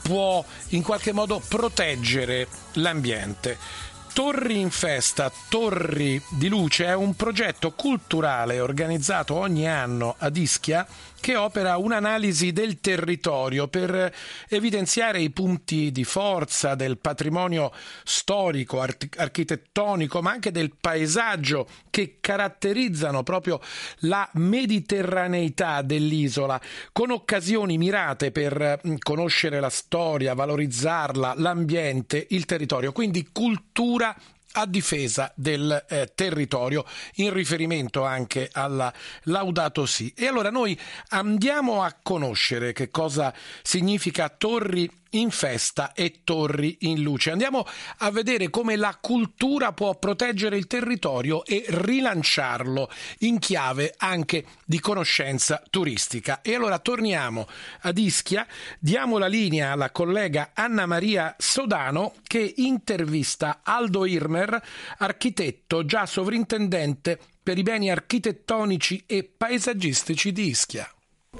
può 0.00 0.42
in 0.68 0.82
qualche 0.82 1.12
modo 1.12 1.42
proteggere 1.46 2.48
l'ambiente. 2.74 3.58
Torri 4.12 4.58
in 4.58 4.70
Festa, 4.70 5.30
Torri 5.48 6.20
di 6.30 6.48
Luce 6.48 6.86
è 6.86 6.94
un 6.94 7.14
progetto 7.14 7.72
culturale 7.72 8.60
organizzato 8.60 9.34
ogni 9.34 9.68
anno 9.68 10.14
ad 10.18 10.36
Ischia 10.36 10.86
che 11.20 11.36
opera 11.36 11.76
un'analisi 11.76 12.52
del 12.52 12.80
territorio 12.80 13.68
per 13.68 14.12
evidenziare 14.48 15.20
i 15.20 15.30
punti 15.30 15.92
di 15.92 16.04
forza 16.04 16.74
del 16.74 16.98
patrimonio 16.98 17.72
storico, 18.04 18.80
architettonico, 18.80 20.22
ma 20.22 20.30
anche 20.30 20.50
del 20.50 20.72
paesaggio 20.80 21.68
che 21.90 22.16
caratterizzano 22.20 23.22
proprio 23.22 23.60
la 24.00 24.28
mediterraneità 24.34 25.82
dell'isola, 25.82 26.60
con 26.92 27.10
occasioni 27.10 27.78
mirate 27.78 28.30
per 28.32 28.80
mm, 28.86 28.94
conoscere 28.98 29.60
la 29.60 29.70
storia, 29.70 30.34
valorizzarla, 30.34 31.34
l'ambiente, 31.36 32.26
il 32.30 32.46
territorio, 32.46 32.92
quindi 32.92 33.28
cultura 33.30 34.16
a 34.52 34.66
difesa 34.66 35.32
del 35.34 35.84
eh, 35.88 36.12
territorio 36.14 36.84
in 37.14 37.32
riferimento 37.32 38.04
anche 38.04 38.48
alla 38.52 38.92
Laudato 39.24 39.86
Si. 39.86 40.12
E 40.16 40.26
allora 40.26 40.50
noi 40.50 40.78
andiamo 41.08 41.82
a 41.82 41.96
conoscere 42.02 42.72
che 42.72 42.90
cosa 42.90 43.32
significa 43.62 44.28
torri 44.28 44.99
in 45.10 45.30
festa 45.30 45.92
e 45.92 46.20
torri 46.24 46.78
in 46.80 47.02
luce. 47.02 47.30
Andiamo 47.30 47.66
a 47.98 48.10
vedere 48.10 48.50
come 48.50 48.76
la 48.76 48.96
cultura 49.00 49.72
può 49.72 49.96
proteggere 49.98 50.56
il 50.56 50.66
territorio 50.66 51.44
e 51.44 51.64
rilanciarlo 51.68 52.90
in 53.20 53.38
chiave 53.38 53.94
anche 53.96 54.44
di 54.64 54.80
conoscenza 54.80 55.62
turistica. 55.70 56.40
E 56.42 56.54
allora 56.54 56.78
torniamo 56.78 57.46
ad 57.80 57.98
Ischia, 57.98 58.46
diamo 58.78 59.18
la 59.18 59.26
linea 59.26 59.72
alla 59.72 59.90
collega 59.90 60.50
Anna 60.54 60.86
Maria 60.86 61.34
Sodano 61.38 62.14
che 62.22 62.54
intervista 62.56 63.60
Aldo 63.62 64.04
Irmer, 64.04 64.60
architetto 64.98 65.84
già 65.84 66.06
sovrintendente 66.06 67.18
per 67.42 67.58
i 67.58 67.62
beni 67.62 67.90
architettonici 67.90 69.04
e 69.06 69.24
paesaggistici 69.24 70.32
di 70.32 70.48
Ischia. 70.48 70.88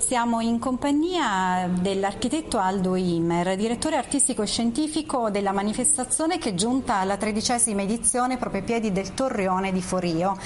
Siamo 0.00 0.40
in 0.40 0.59
compagnia 0.59 1.69
dell'architetto 1.71 2.59
Aldo 2.59 2.97
Imer, 2.97 3.54
direttore 3.54 3.97
artistico 3.97 4.42
e 4.42 4.47
scientifico 4.47 5.28
della 5.28 5.52
manifestazione 5.52 6.38
che 6.38 6.49
è 6.49 6.54
giunta 6.54 6.97
alla 6.97 7.19
tredicesima 7.19 7.83
edizione 7.83 8.38
proprio 8.38 8.62
ai 8.62 8.66
piedi 8.66 8.92
del 8.92 9.12
Torrione 9.12 9.73
di 9.73 9.83
Forio, 9.83 10.37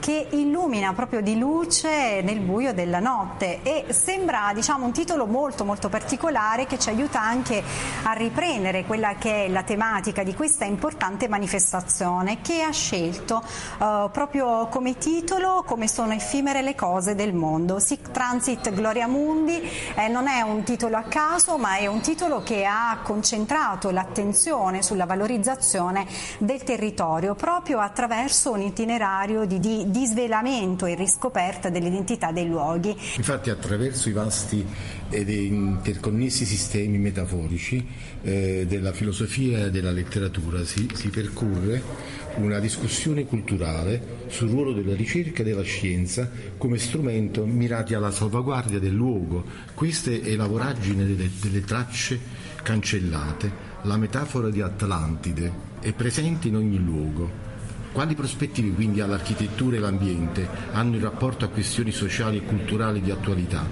che 0.00 0.28
illumina 0.30 0.94
proprio 0.94 1.20
di 1.20 1.38
luce 1.38 2.22
nel 2.22 2.40
buio 2.40 2.72
della 2.72 3.00
notte 3.00 3.60
e 3.62 3.92
sembra 3.92 4.50
diciamo, 4.54 4.86
un 4.86 4.92
titolo 4.92 5.26
molto 5.26 5.64
molto 5.64 5.90
particolare 5.90 6.66
che 6.66 6.78
ci 6.78 6.88
aiuta 6.88 7.20
anche 7.20 7.62
a 8.04 8.12
riprendere 8.12 8.84
quella 8.86 9.16
che 9.16 9.44
è 9.44 9.48
la 9.48 9.62
tematica 9.62 10.22
di 10.22 10.34
questa 10.34 10.64
importante 10.64 11.28
manifestazione 11.28 12.40
che 12.40 12.62
ha 12.62 12.72
scelto 12.72 13.44
uh, 13.78 14.10
proprio 14.10 14.68
come 14.68 14.96
titolo 14.96 15.62
come 15.66 15.86
sono 15.86 16.14
effimere 16.14 16.62
le 16.62 16.74
cose 16.74 17.14
del 17.14 17.34
mondo. 17.34 17.78
Sic 17.78 18.10
Transit 18.10 18.72
Gloria 18.72 19.00
Mundi 19.06 19.60
eh, 19.94 20.08
non 20.08 20.28
è 20.28 20.40
un 20.42 20.62
titolo 20.62 20.96
a 20.96 21.02
caso 21.02 21.58
ma 21.58 21.76
è 21.76 21.86
un 21.86 22.00
titolo 22.00 22.42
che 22.42 22.64
ha 22.64 23.00
concentrato 23.02 23.90
l'attenzione 23.90 24.82
sulla 24.82 25.06
valorizzazione 25.06 26.06
del 26.38 26.62
territorio 26.62 27.34
proprio 27.34 27.78
attraverso 27.80 28.52
un 28.52 28.60
itinerario 28.60 29.44
di, 29.44 29.58
di, 29.58 29.90
di 29.90 30.06
svelamento 30.06 30.86
e 30.86 30.94
riscoperta 30.94 31.68
dell'identità 31.68 32.32
dei 32.32 32.46
luoghi. 32.46 32.96
Infatti 33.16 33.50
attraverso 33.50 34.08
i 34.08 34.12
vasti 34.12 34.66
ed 35.08 35.28
interconnessi 35.28 36.44
sistemi 36.44 36.98
metaforici 36.98 37.86
eh, 38.22 38.64
della 38.66 38.92
filosofia 38.92 39.66
e 39.66 39.70
della 39.70 39.90
letteratura 39.90 40.64
si, 40.64 40.88
si 40.94 41.08
percorre 41.08 41.82
una 42.36 42.58
discussione 42.58 43.26
culturale 43.26 44.24
sul 44.28 44.50
ruolo 44.50 44.72
della 44.72 44.94
ricerca 44.94 45.42
e 45.42 45.44
della 45.44 45.62
scienza 45.62 46.30
come 46.56 46.78
strumento 46.78 47.44
mirati 47.44 47.94
alla 47.94 48.10
salvaguardia 48.10 48.78
del 48.78 48.94
luogo. 48.94 49.44
Questa 49.74 50.10
è 50.10 50.34
la 50.34 50.46
voragine 50.46 51.04
delle, 51.04 51.30
delle 51.40 51.62
tracce 51.62 52.18
cancellate, 52.62 53.50
la 53.82 53.96
metafora 53.96 54.48
di 54.48 54.60
Atlantide, 54.60 55.52
è 55.80 55.92
presente 55.92 56.48
in 56.48 56.56
ogni 56.56 56.78
luogo. 56.78 57.51
Quali 57.92 58.14
prospettive 58.14 58.70
quindi 58.70 59.02
all'architettura 59.02 59.76
e 59.76 59.78
l'ambiente 59.78 60.48
hanno 60.72 60.96
in 60.96 61.02
rapporto 61.02 61.44
a 61.44 61.48
questioni 61.48 61.92
sociali 61.92 62.38
e 62.38 62.42
culturali 62.42 63.02
di 63.02 63.10
attualità, 63.10 63.66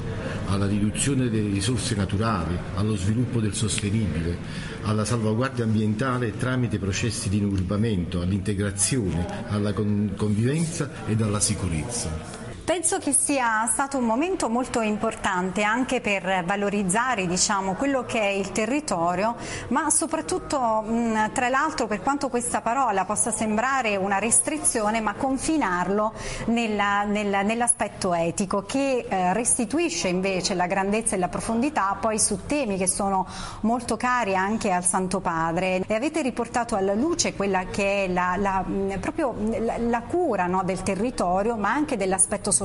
alla 0.48 0.66
riduzione 0.66 1.30
delle 1.30 1.48
risorse 1.48 1.94
naturali, 1.94 2.54
allo 2.74 2.96
sviluppo 2.96 3.40
del 3.40 3.54
sostenibile, 3.54 4.36
alla 4.82 5.06
salvaguardia 5.06 5.64
ambientale 5.64 6.36
tramite 6.36 6.78
processi 6.78 7.30
di 7.30 7.38
inurbamento, 7.38 8.20
all'integrazione, 8.20 9.46
alla 9.48 9.72
convivenza 9.72 10.90
ed 11.06 11.22
alla 11.22 11.40
sicurezza? 11.40 12.39
Penso 12.70 12.98
che 12.98 13.12
sia 13.12 13.66
stato 13.66 13.98
un 13.98 14.04
momento 14.04 14.48
molto 14.48 14.80
importante 14.80 15.64
anche 15.64 16.00
per 16.00 16.44
valorizzare 16.44 17.26
diciamo, 17.26 17.74
quello 17.74 18.04
che 18.04 18.20
è 18.20 18.28
il 18.28 18.52
territorio, 18.52 19.34
ma 19.70 19.90
soprattutto 19.90 20.80
mh, 20.80 21.32
tra 21.32 21.48
l'altro 21.48 21.88
per 21.88 22.00
quanto 22.00 22.28
questa 22.28 22.60
parola 22.60 23.04
possa 23.04 23.32
sembrare 23.32 23.96
una 23.96 24.20
restrizione, 24.20 25.00
ma 25.00 25.14
confinarlo 25.14 26.12
nella, 26.44 27.02
nella, 27.02 27.42
nell'aspetto 27.42 28.14
etico 28.14 28.62
che 28.62 29.04
eh, 29.08 29.32
restituisce 29.32 30.06
invece 30.06 30.54
la 30.54 30.68
grandezza 30.68 31.16
e 31.16 31.18
la 31.18 31.26
profondità 31.26 31.98
poi 32.00 32.20
su 32.20 32.46
temi 32.46 32.76
che 32.76 32.86
sono 32.86 33.26
molto 33.62 33.96
cari 33.96 34.36
anche 34.36 34.70
al 34.70 34.84
Santo 34.84 35.18
Padre. 35.18 35.82
E 35.88 35.94
avete 35.94 36.22
riportato 36.22 36.76
alla 36.76 36.94
luce 36.94 37.34
quella 37.34 37.64
che 37.64 38.04
è 38.04 38.08
la, 38.08 38.36
la, 38.38 38.64
proprio 39.00 39.34
la, 39.76 40.02
cura 40.02 40.46
no, 40.46 40.62
del 40.62 40.84
territorio, 40.84 41.56
ma 41.56 41.72
anche 41.72 41.96
dell'aspetto 41.96 42.52
sociale, 42.52 42.58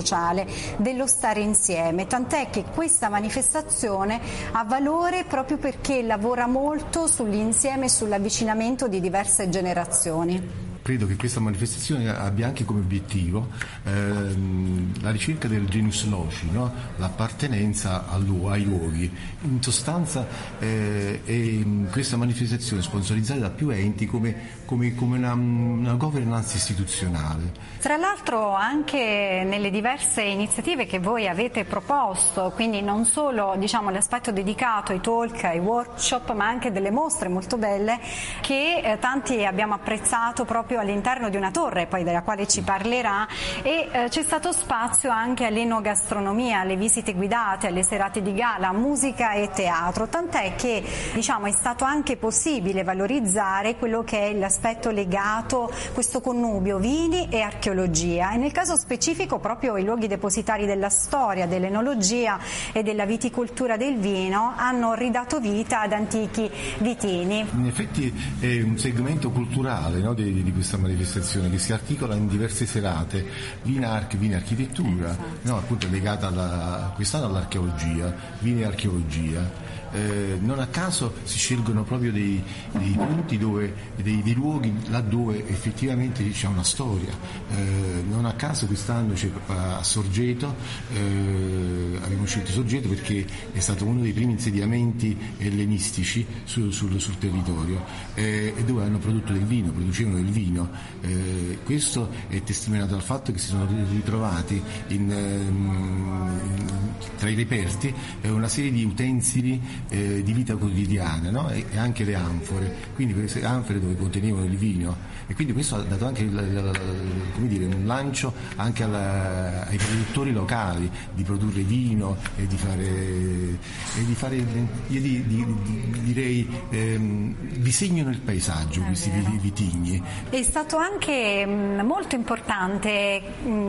dello 0.78 1.08
stare 1.08 1.42
insieme, 1.42 2.08
tant'è 2.08 2.50
che 2.50 2.64
questa 2.74 3.10
manifestazione 3.10 4.20
ha 4.52 4.64
valore 4.64 5.24
proprio 5.24 5.58
perché 5.58 6.02
lavora 6.02 6.48
molto 6.48 7.08
sull'insieme 7.08 7.86
e 7.86 7.90
sull'avvicinamento 7.90 8.88
di 8.88 9.00
diverse 9.00 9.50
generazioni 9.50 10.65
credo 10.86 11.08
che 11.08 11.15
questa 11.15 11.39
manifestazione 11.39 12.15
abbia 12.15 12.46
anche 12.46 12.63
come 12.63 12.82
obiettivo 12.82 13.48
ehm, 13.86 15.01
la 15.01 15.10
ricerca 15.10 15.48
del 15.48 15.68
genus 15.68 16.08
loci, 16.08 16.48
no? 16.51 16.72
l'appartenenza 16.98 18.06
ai 18.08 18.63
luoghi. 18.63 19.12
In 19.42 19.63
sostanza 19.63 20.27
eh, 20.60 21.22
è 21.25 21.89
questa 21.89 22.18
manifestazione 22.18 22.84
sponsorizzata 22.84 23.39
da 23.39 23.50
più 23.50 23.70
enti 23.70 24.06
come, 24.06 24.36
come, 24.65 24.94
come 24.94 25.18
una, 25.18 25.34
una, 25.34 25.94
governance 25.94 26.56
istituzionale. 26.56 27.74
Tra 27.80 27.98
l'altro 27.98 28.54
anche 28.54 29.42
nelle 29.44 29.72
diverse 29.72 30.22
iniziative 30.22 30.86
che 30.86 31.00
voi 31.00 31.27
avete 31.27 31.64
proposto, 31.66 32.51
quindi 32.53 32.83
non 32.83 33.05
solo 33.05 33.55
diciamo, 33.57 33.90
l'aspetto 33.90 34.31
dedicato 34.31 34.92
ai 34.92 35.01
talk, 35.01 35.46
ai 35.46 35.57
workshop, 35.57 36.36
ma 36.36 36.46
anche 36.46 36.72
delle 36.72 36.92
mostre 36.92 37.27
molto 37.27 37.57
belle 37.57 38.00
che 38.42 38.81
eh, 38.83 39.00
tanti 39.00 39.44
abbiamo 39.44 39.74
apprezzato 39.74 40.46
proprio 40.46 40.74
proprio 40.75 40.79
all'interno 40.79 41.29
di 41.29 41.38
una 41.38 41.51
torre, 41.51 41.88
poi 41.88 42.03
della 42.03 42.22
quale 42.22 42.48
ci 42.48 42.61
parlerà, 42.61 43.27
e 43.61 43.88
eh, 43.92 44.09
c'è 44.09 44.24
stato 44.24 44.51
spazio 44.51 45.09
anche 45.09 45.46
all'enogastronomia, 45.46 46.59
alle 46.59 46.75
visite 46.75 47.14
guidate, 47.14 47.68
alle 47.68 47.83
serate 47.83 48.22
di 48.22 48.33
gala, 48.33 48.74
musica 48.74 49.33
e 49.33 49.50
teatro, 49.53 50.07
tant'è 50.07 50.55
che 50.55 50.83
diciamo, 51.14 51.46
è 51.46 51.51
stato 51.51 51.85
anche 51.85 52.18
possibile 52.18 52.83
valorizzare 52.83 53.75
quello 53.77 54.03
che 54.03 54.29
è 54.29 54.33
l'aspetto 54.33 54.90
legato, 54.90 55.72
questo 55.94 56.20
connubio 56.20 56.77
vini 56.77 57.27
e 57.29 57.42
archeologia 57.42 58.33
e 58.33 58.38
nel 58.38 58.51
caso 58.51 58.75
specifico 58.75 59.40
proprio 59.40 59.77
i 59.77 59.83
luoghi 59.83 60.07
depositari 60.07 60.66
della 60.66 60.90
storia, 60.90 61.46
dell'enologia 61.46 62.40
e 62.74 62.83
della 62.83 63.05
viticoltura 63.05 63.77
del 63.77 63.98
vino 63.98 64.53
hanno 64.55 64.94
ridato 64.94 65.40
vita 65.40 65.81
ad 65.81 65.94
antichi 65.94 66.50
vitini. 66.79 67.46
In 67.53 67.66
effetti 67.66 68.14
è 68.40 68.61
un 68.61 68.77
segmento 68.77 69.29
culturale 69.29 70.00
no, 70.00 70.14
di, 70.14 70.44
di 70.44 70.51
questa 70.66 70.78
manifestazione 70.78 71.51
che 71.51 71.60
si 71.60 71.74
articola 71.74 72.16
in 72.16 72.28
diverse 72.28 72.66
serate, 72.66 73.24
Vinarch, 73.62 74.18
Vini 74.18 74.34
Architettura, 74.34 75.12
esatto. 75.12 75.38
no, 75.42 75.58
appunto 75.58 75.88
legata 75.92 76.25
alla, 76.25 76.92
quest'anno 76.96 77.28
all'archeologia, 77.28 78.12
Vini 78.40 78.64
Archeologia 78.64 79.48
eh, 79.96 80.38
non 80.42 80.60
a 80.60 80.68
caso 80.68 81.14
si 81.24 81.38
scelgono 81.38 81.84
proprio 81.84 82.12
dei, 82.12 82.44
dei 82.72 82.92
punti 82.92 83.38
dove, 83.38 83.74
dei, 83.96 84.22
dei, 84.22 84.34
luoghi 84.34 84.74
laddove 84.90 85.48
effettivamente 85.48 86.29
c'è 86.29 86.48
una 86.48 86.64
storia. 86.64 87.14
Eh, 87.50 88.03
non 88.08 88.25
a 88.25 88.34
caso 88.34 88.66
quest'anno 88.66 89.14
a 89.48 89.81
Sorgeto, 89.84 90.53
eh, 90.94 92.00
abbiamo 92.01 92.25
scelto 92.25 92.51
Sorgeto 92.51 92.90
perché 92.90 93.25
è 93.53 93.60
stato 93.60 93.86
uno 93.86 94.01
dei 94.01 94.12
primi 94.12 94.34
insediamenti 94.34 95.18
ellenistici 95.38 96.25
sul, 96.44 96.74
sul, 96.74 97.00
sul 97.00 97.18
territorio 97.18 97.84
eh, 98.16 98.53
e 98.55 98.64
dove 98.66 98.84
hanno 98.84 98.98
prodotto 98.98 99.31
del 99.31 99.46
vino, 99.46 99.72
producevano 99.72 100.16
del 100.16 100.25
vino. 100.25 100.70
Eh, 101.01 101.60
questo 101.64 102.10
è 102.27 102.44
testimoniato 102.44 102.92
dal 102.92 103.01
fatto 103.01 103.31
che 103.31 103.38
si 103.38 103.48
sono 103.48 103.66
ritrovati 103.90 104.62
in, 104.88 105.10
in, 105.10 106.79
tra 107.18 107.29
i 107.29 107.36
reperti 107.36 107.94
una 108.24 108.48
serie 108.48 108.72
di 108.72 108.84
utensili 108.84 109.62
eh, 109.90 110.24
di 110.24 110.34
vita 110.34 110.56
quotidiana 110.56 111.30
no? 111.30 111.50
e, 111.50 111.66
anche 111.76 112.04
le 112.04 112.16
anfore, 112.16 112.74
quindi 112.96 113.14
queste 113.14 113.44
anfore 113.46 113.80
dove 113.80 113.96
contenevano 113.96 114.46
il 114.46 114.58
vino 114.58 114.96
e 115.27 115.33
quindi 115.33 115.53
questo 115.53 115.75
ha 115.75 115.81
dato 115.81 116.05
anche 116.05 116.27
dire, 116.27 117.66
un 117.66 117.83
lancio 117.85 118.33
anche 118.57 118.83
alla, 118.83 119.68
ai 119.68 119.77
produttori 119.77 120.31
locali 120.31 120.90
di 121.14 121.24
produrre 121.24 121.61
vino 121.61 122.18
e 122.35 122.48
di 122.48 122.57
fare, 122.57 122.83
e 122.83 124.05
di 124.05 124.14
fare 124.16 124.35
io 124.35 125.01
di, 125.01 125.25
di, 125.25 125.46
di, 125.64 126.01
direi 126.01 126.48
ehm, 126.70 127.35
disegnano 127.57 128.09
il 128.09 128.20
paesaggio 128.20 128.81
questi 128.81 129.09
vitigni. 129.40 130.01
È 130.29 130.42
stato 130.44 130.77
anche 130.77 131.46
molto 131.46 132.16
importante 132.16 133.22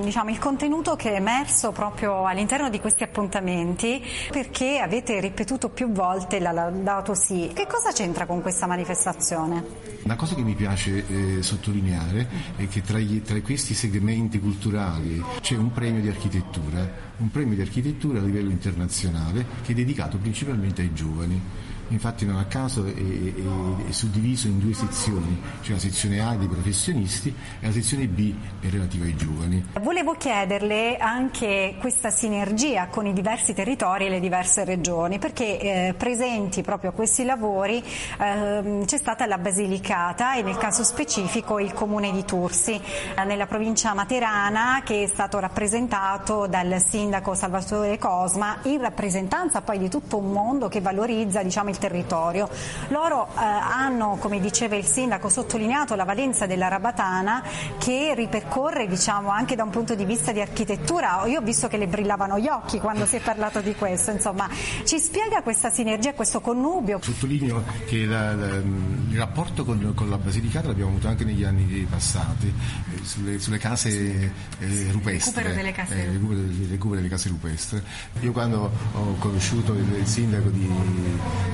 diciamo, 0.03 0.31
il 0.31 0.38
contenuto 0.38 0.97
che 0.97 1.12
è 1.12 1.16
emerso 1.16 1.73
proprio 1.73 2.25
all'interno 2.25 2.69
di 2.71 2.81
questi 2.81 3.03
appuntamenti 3.03 4.03
perché 4.31 4.79
avete 4.79 5.21
ripetuto 5.21 5.69
più 5.69 5.90
volte 5.90 6.38
la 6.38 6.53
Laudato 6.53 7.14
Si. 7.14 7.51
Che 7.53 7.66
cosa 7.66 7.92
c'entra 7.92 8.27
con 8.27 8.42
questa 8.42 8.66
manifestazione? 8.66 9.95
Una 10.03 10.16
cosa 10.16 10.35
che 10.35 10.42
mi 10.42 10.55
piace 10.55 11.05
eh, 11.09 11.42
sottolineare 11.47 12.29
è 12.57 12.67
che 12.69 12.83
tra, 12.83 12.99
gli, 12.99 13.23
tra, 13.23 13.41
questi 13.41 13.73
segmenti 13.73 14.41
culturali 14.41 15.23
c'è 15.41 15.57
un 15.57 15.73
premio 15.73 16.01
di 16.01 16.09
architettura, 16.09 17.15
un 17.19 17.31
premio 17.31 17.55
di 17.55 17.61
architettura 17.63 18.19
a 18.19 18.23
livello 18.23 18.51
internazionale 18.51 19.47
che 19.63 19.73
è 19.73 19.75
dedicato 19.75 20.19
principalmente 20.19 20.83
ai 20.83 20.93
giovani 20.93 21.41
infatti 21.88 22.27
non 22.27 22.37
a 22.37 22.44
caso 22.46 22.85
è, 22.85 22.92
è, 22.92 23.88
è 23.88 23.92
suddiviso 23.92 24.49
in 24.49 24.59
due 24.59 24.75
sezioni, 24.75 25.40
c'è 25.62 25.72
la 25.72 25.79
sezione 25.79 26.20
A 26.20 26.35
dei 26.35 26.49
professionisti 26.49 27.35
e 27.61 27.66
la 27.66 27.72
sezione 27.72 28.07
B 28.07 28.35
è 28.61 28.68
relativa 28.68 29.05
ai 29.05 29.16
giovani. 29.16 29.64
Volevo 29.81 30.14
chiederle 30.14 30.96
anche 30.96 31.77
questa 31.79 32.11
sinergia 32.11 32.88
con 32.88 33.07
i 33.07 33.12
diversi 33.12 33.55
territori 33.55 34.07
e 34.07 34.09
le 34.09 34.20
diverse 34.20 34.64
regioni, 34.64 35.18
perché 35.18 35.59
eh, 35.59 35.94
presenti 35.96 36.62
proprio 36.62 36.90
a 36.90 36.92
questi 36.92 37.25
lavori 37.25 37.83
eh, 37.83 38.83
c'è 38.85 38.96
stata 38.96 39.27
la 39.27 39.38
Basilicata 39.38 40.35
e 40.35 40.42
nel 40.42 40.57
caso 40.57 40.83
specifico 40.83 41.59
il 41.59 41.72
comune 41.72 42.11
di 42.11 42.25
Tursi, 42.25 42.72
eh, 42.72 43.25
nella 43.25 43.46
provincia 43.46 43.94
materana 43.94 44.83
che 44.85 45.05
è 45.05 45.07
stato 45.07 45.38
rappresentato 45.38 46.46
dal 46.46 46.81
sindaco 46.81 47.35
Salvatore 47.35 47.99
Cosma 47.99 48.59
in 48.62 48.81
rappresentanza 48.81 49.61
poi 49.61 49.79
di 49.79 49.88
tutto 49.88 50.18
un 50.18 50.33
mondo 50.33 50.68
che 50.68 50.81
valorizza 50.81 51.42
diciamo, 51.42 51.70
il 51.70 51.76
territorio. 51.79 52.49
Loro 52.89 53.29
eh, 53.29 53.41
hanno, 53.41 54.17
come 54.21 54.41
diceva 54.41 54.77
il 54.77 54.85
sindaco, 54.85 55.29
sottolineato 55.29 55.95
la 55.95 56.05
valenza 56.05 56.47
della 56.47 56.69
Rabatana 56.69 57.43
che 57.79 58.15
ripercorre 58.15 58.87
diciamo, 58.87 59.31
anche 59.31 59.55
da 59.57 59.62
un 59.62 59.71
punto 59.71 59.95
di 59.95 60.05
vista 60.05 60.33
di 60.33 60.41
architettura. 60.41 61.25
Io 61.27 61.41
ho 61.41 61.43
visto 61.43 61.69
che 61.69 61.77
le 61.77 61.87
brillavano 61.87 62.39
gli 62.39 62.49
occhi 62.49 62.79
quando 62.79 63.07
si 63.07 63.17
è 63.17 63.21
parlato 63.21 63.61
di 63.61 63.75
questo. 63.75 64.11
Insomma, 64.11 64.49
ci 64.85 64.99
spiega 64.99 65.43
questa 65.43 65.71
sinergia, 65.71 66.15
questo 66.15 66.41
connubio? 66.41 66.99
Sottolineo 67.03 67.65
che 67.87 68.05
la, 68.05 68.35
la, 68.35 68.47
il 68.57 69.17
rapporto 69.17 69.65
con, 69.65 69.93
con, 69.95 70.09
la 70.09 70.19
Basilicata 70.19 70.69
l'abbiamo 70.69 70.91
avuto 70.91 71.09
anche 71.09 71.25
negli 71.25 71.45
anni 71.45 71.87
passati, 71.89 72.47
eh, 72.47 73.05
sulle, 73.05 73.39
sulle, 73.39 73.59
case 73.59 74.33
eh, 74.59 74.89
rupestri. 74.91 75.43
Recupero 75.43 75.55
delle 75.55 75.73
case. 75.73 75.95
Eh, 75.95 76.11
recupero, 76.12 76.41
recupero 76.69 76.97
delle 76.97 77.09
case 77.09 77.29
rupestri. 77.29 77.83
Io 78.21 78.33
quando 78.33 78.71
ho 78.93 79.15
conosciuto 79.19 79.73
il, 79.75 79.93
il 79.99 80.07
sindaco 80.07 80.49
di, 80.49 80.69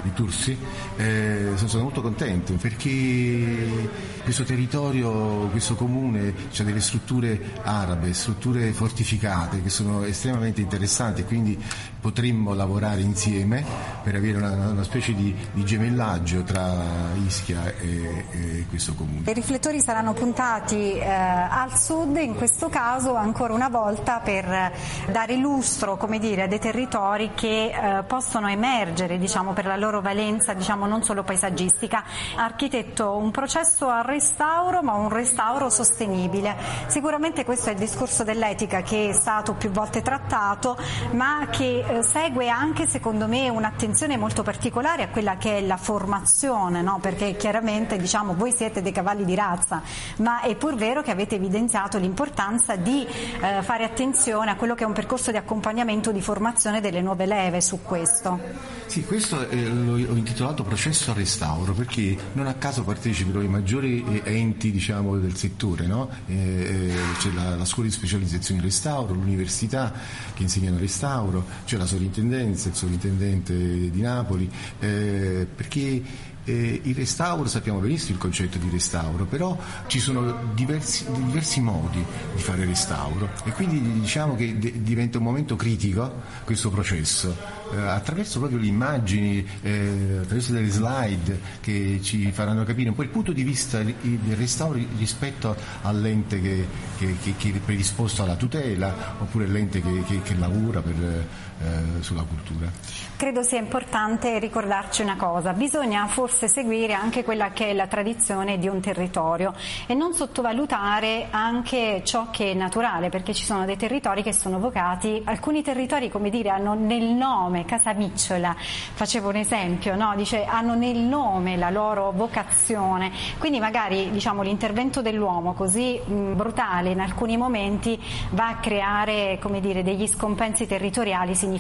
di 0.03 0.12
Tursi 0.13 0.57
eh, 0.97 1.53
sono 1.55 1.83
molto 1.83 2.03
contento 2.03 2.55
perché 2.55 3.91
questo 4.23 4.45
territorio, 4.45 5.49
questo 5.49 5.75
comune 5.75 6.35
ha 6.57 6.63
delle 6.63 6.81
strutture 6.81 7.41
arabe, 7.63 8.13
strutture 8.13 8.73
fortificate 8.73 9.63
che 9.63 9.69
sono 9.69 10.05
estremamente 10.05 10.61
interessanti 10.61 11.23
e 11.23 11.25
quindi 11.25 11.59
potremmo 12.01 12.53
lavorare 12.53 13.01
insieme 13.01 13.65
per 14.03 14.17
avere 14.17 14.37
una, 14.37 14.71
una 14.71 14.83
specie 14.83 15.15
di, 15.15 15.35
di, 15.53 15.65
gemellaggio 15.65 16.43
tra 16.43 16.83
Ischia 17.25 17.75
e, 17.79 18.25
e, 18.31 18.67
questo 18.69 18.95
comune. 18.95 19.31
I 19.31 19.35
riflettori 19.35 19.81
saranno 19.81 20.13
puntati 20.13 20.99
eh, 20.99 21.09
al 21.09 21.79
sud, 21.79 22.17
in 22.17 22.35
questo 22.35 22.69
caso 22.69 23.15
ancora 23.15 23.55
una 23.55 23.69
volta 23.69 24.19
per 24.19 24.73
dare 25.11 25.37
lustro 25.37 25.97
dire, 26.19 26.43
a 26.43 26.47
dei 26.47 26.59
territori 26.59 27.31
che 27.35 27.73
eh, 27.73 28.03
possono 28.03 28.49
emergere 28.49 29.19
diciamo, 29.19 29.53
per 29.53 29.67
la 29.67 29.77
loro 29.77 30.01
valenza 30.03 30.53
diciamo, 30.53 30.87
non 30.87 31.03
solo 31.03 31.23
paesaggistica. 31.23 32.05
Architetto, 32.37 33.17
un 33.17 33.31
processo 33.31 33.89
al 33.89 34.05
restauro 34.05 34.83
ma 34.83 34.93
un 34.93 35.09
restauro 35.09 35.71
sostenibile. 35.71 36.57
Sicuramente 36.89 37.45
questo 37.45 37.71
è 37.71 37.73
il 37.73 37.79
discorso 37.79 38.25
dell'etica 38.25 38.83
che 38.83 39.09
è 39.09 39.13
stato 39.13 39.55
più 39.55 39.71
volte 39.71 40.03
trattato 40.03 40.77
ma 41.13 41.47
che 41.51 41.85
eh, 41.87 42.03
segue 42.03 42.49
anche 42.49 42.87
secondo 42.87 43.27
me 43.27 43.49
un'attenzione 43.49 44.17
molto 44.17 44.43
particolare 44.43 45.05
a 45.05 45.09
quella 45.09 45.37
che 45.37 45.59
è 45.59 45.61
la 45.63 45.77
formazione, 45.77 46.83
no? 46.83 46.99
perché 47.01 47.37
chiaramente 47.37 47.97
diciamo, 47.97 48.35
voi 48.35 48.53
siete 48.53 48.83
dei 48.83 48.93
cavalli 48.93 49.25
di 49.25 49.35
razza, 49.35 49.83
ma 50.19 50.41
è 50.41 50.55
pur 50.57 50.75
vero 50.75 51.03
che 51.03 51.11
avete 51.11 51.37
evidenziato 51.37 51.99
l'importanza 51.99 52.77
di 52.77 53.07
eh, 53.07 53.63
fare 53.63 53.85
attenzione 53.85 54.51
a 54.51 54.57
quello 54.57 54.75
che 54.75 54.85
è 54.85 54.87
un 54.87 54.93
percorso 54.93 55.31
di 55.31 55.37
accompagnamento 55.37 56.13
di 56.13 56.21
formazione 56.21 56.81
delle 56.81 57.01
nuove 57.01 57.27
leve 57.27 57.61
su 57.61 57.81
questo. 57.83 58.39
Sì, 58.87 59.05
questo 59.05 59.49
eh, 59.49 59.57
l'ho 59.97 60.17
intitolato 60.17 60.63
processo 60.63 61.11
al 61.11 61.17
restauro 61.17 61.73
perché 61.73 62.17
non 62.33 62.47
a 62.47 62.55
caso 62.55 62.83
partecipano 62.83 63.43
i 63.43 63.49
maggiori 63.49 64.05
eh, 64.05 64.37
enti 64.37 64.71
diciamo, 64.71 65.19
del 65.19 65.37
settore, 65.37 65.87
no? 65.87 66.09
Eh, 66.27 66.35
eh, 66.35 66.93
c'è 67.19 67.31
la, 67.33 67.57
la, 67.57 67.65
scuola 67.65 67.89
di 67.89 67.95
specializzazione 67.95 68.61
in 68.61 68.67
restauro, 68.67 69.15
l'università 69.15 69.93
che 70.35 70.43
insegnano 70.43 70.79
restauro, 70.79 71.45
c'è 71.65 71.77
la 71.77 71.87
sovrintendenza, 71.87 72.69
il 72.69 72.75
sovrintendente 72.75 73.91
di 73.91 74.01
Napoli, 74.01 74.51
eh, 74.81 75.47
perché 75.55 76.31
eh, 76.45 76.81
il 76.83 76.95
restauro, 76.95 77.47
sappiamo 77.47 77.79
benissimo 77.79 78.15
il 78.15 78.19
concetto 78.19 78.59
di 78.59 78.69
restauro, 78.71 79.25
però 79.25 79.57
ci 79.87 79.99
sono 79.99 80.51
diversi, 80.55 81.07
diversi 81.25 81.61
modi 81.61 82.05
di 82.35 82.43
fare 82.43 82.65
restauro 82.65 83.31
e 83.45 83.51
quindi 83.53 83.81
diciamo 84.01 84.35
che 84.35 84.59
de- 84.59 84.83
diventa 84.83 85.19
un 85.19 85.25
momento 85.25 85.57
critico 85.57 86.23
questo 86.45 86.71
processo, 86.71 87.37
eh, 87.73 87.77
attraverso 87.77 88.39
proprio 88.39 88.59
le 88.59 88.67
immagini, 88.67 89.47
eh, 89.63 90.19
attraverso 90.23 90.53
delle 90.53 90.71
slide 90.71 91.41
che 91.61 92.01
ci 92.03 92.31
faranno 92.33 92.65
capire 92.65 92.89
un 92.89 92.95
po' 92.95 93.03
il 93.03 93.09
punto 93.09 93.33
di 93.33 93.43
vista 93.43 93.83
del 93.83 94.37
restauro 94.37 94.79
rispetto 94.99 95.55
all'ente 95.83 96.41
che, 96.41 96.67
che, 96.99 97.17
che, 97.23 97.35
che 97.37 97.49
è 97.55 97.59
predisposto 97.59 98.23
alla 98.23 98.37
tutela 98.37 99.17
oppure 99.21 99.47
l'ente 99.47 99.81
che, 99.81 100.21
che 100.23 100.35
lavora 100.35 100.81
per, 100.81 101.27
eh, 101.63 102.03
sulla 102.03 102.23
cultura. 102.23 102.71
Credo 103.17 103.43
sia 103.43 103.59
importante 103.59 104.41
ricordarci 104.41 105.03
una 105.03 105.15
cosa, 105.17 105.53
bisogna 105.53 106.07
forse 106.09 106.49
seguire 106.49 106.93
anche 106.93 107.23
quella 107.23 107.51
che 107.51 107.71
è 107.71 107.73
la 107.73 107.87
tradizione 107.87 108.59
di 108.59 108.67
un 108.67 108.81
territorio 108.81 109.55
e 109.87 109.95
non 109.95 110.13
sottovalutare 110.13 111.29
anche 111.31 112.03
ciò 112.05 112.31
che 112.31 112.51
è 112.51 112.55
naturale, 112.55 113.11
perché 113.11 113.33
ci 113.33 113.45
sono 113.45 113.65
dei 113.65 113.77
territori 113.77 114.25
che 114.25 114.33
sono 114.33 114.59
vocati, 114.59 115.23
alcuni 115.25 115.63
territori 115.63 116.11
come 116.11 116.31
dire 116.31 116.49
hanno 116.49 116.75
nel 116.75 117.05
nome, 117.05 117.65
Casamicciola, 117.65 118.57
facevo 118.59 119.29
un 119.29 119.37
esempio, 119.37 119.95
no? 119.95 120.15
Dice, 120.17 120.45
hanno 120.45 120.75
nel 120.75 120.99
nome 120.99 121.57
la 121.57 121.71
loro 121.71 122.11
vocazione, 122.11 123.13
quindi 123.39 123.61
magari 123.61 124.11
diciamo, 124.11 124.43
l'intervento 124.43 125.01
dell'uomo 125.01 125.53
così 125.53 126.01
mh, 126.05 126.35
brutale 126.35 126.91
in 126.91 127.01
alcuni 127.01 127.37
momenti 127.37 127.97
va 128.31 128.49
a 128.49 128.57
creare 128.57 129.39
dire, 129.61 129.85
degli 129.85 130.09
scompensi 130.09 130.67
territoriali 130.67 131.37
significativi, 131.37 131.51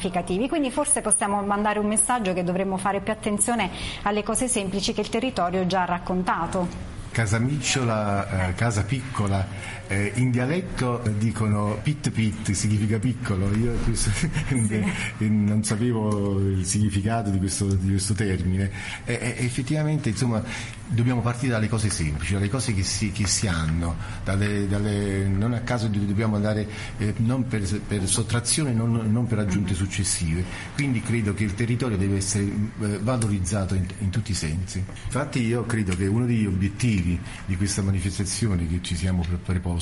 quindi 0.48 0.70
forse 0.70 1.00
possiamo 1.00 1.42
mandare 1.42 1.78
un 1.78 1.87
messaggio 1.87 2.33
che 2.33 2.44
dovremmo 2.44 2.76
fare 2.76 3.00
più 3.00 3.12
attenzione 3.12 3.70
alle 4.02 4.22
cose 4.22 4.48
semplici 4.48 4.92
che 4.92 5.00
il 5.00 5.09
territorio 5.09 5.66
già 5.66 5.83
ha 5.83 5.87
raccontato. 5.87 6.90
Casamicciola, 7.11 8.48
eh, 8.48 8.55
casa 8.55 8.85
piccola, 8.85 9.44
eh, 9.92 10.12
in 10.14 10.31
dialetto 10.31 11.02
dicono 11.18 11.78
pit 11.83 12.11
pit, 12.11 12.52
significa 12.52 12.98
piccolo, 12.98 13.55
io 13.55 13.72
questo, 13.85 14.11
sì. 14.11 14.81
non 15.28 15.62
sapevo 15.62 16.40
il 16.40 16.64
significato 16.64 17.28
di 17.28 17.38
questo, 17.38 17.66
di 17.66 17.90
questo 17.90 18.14
termine. 18.14 18.70
E, 19.05 19.35
effettivamente 19.38 20.09
insomma, 20.09 20.42
dobbiamo 20.87 21.20
partire 21.20 21.52
dalle 21.52 21.68
cose 21.68 21.90
semplici, 21.90 22.33
dalle 22.33 22.48
cose 22.48 22.72
che 22.72 22.83
si, 22.83 23.12
che 23.12 23.26
si 23.26 23.46
hanno, 23.46 23.96
dalle, 24.24 24.66
dalle, 24.66 25.26
non 25.26 25.52
a 25.52 25.61
caso 25.61 25.88
dobbiamo 25.88 26.37
andare 26.37 26.66
eh, 26.96 27.12
non 27.18 27.46
per, 27.46 27.62
per 27.87 28.09
sottrazione, 28.09 28.72
non, 28.72 29.11
non, 29.12 29.26
per 29.26 29.40
aggiunte 29.40 29.74
successive. 29.74 30.42
Quindi 30.74 31.02
credo 31.02 31.35
che 31.35 31.44
il 31.44 31.55
territorio 31.55 31.98
deve 31.98 32.16
essere 32.16 32.44
eh, 32.44 32.98
valorizzato 32.98 33.74
in, 33.74 33.87
in 33.98 34.09
tutti 34.09 34.31
i 34.31 34.35
sensi. 34.35 34.83
Infatti 35.05 35.42
io 35.42 35.66
credo 35.66 35.94
che 35.94 36.07
uno 36.07 36.24
degli 36.24 36.46
obiettivi 36.46 37.20
di 37.44 37.57
questa 37.57 37.83
manifestazione 37.83 38.66
che 38.66 38.78
ci 38.81 38.96
siamo 38.96 39.22
preposti 39.44 39.81